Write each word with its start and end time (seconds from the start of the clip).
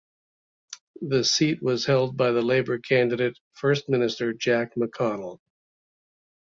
The 1.03 1.23
seat 1.23 1.61
was 1.61 1.85
held 1.85 2.17
by 2.17 2.31
the 2.31 2.41
Labour 2.41 2.79
candidate: 2.79 3.37
First 3.53 3.87
Minister 3.87 4.33
Jack 4.33 4.73
McConnell. 4.73 5.37